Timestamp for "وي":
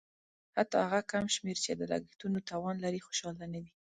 3.63-3.71